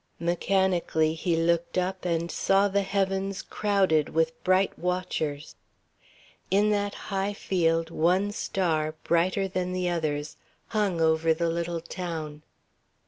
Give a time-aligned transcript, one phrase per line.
[0.19, 5.55] Mechanically he looked up and saw the heavens crowded with bright watchers.
[6.49, 10.37] In that high field one star, brighter than the others,
[10.69, 12.41] hung over the little town.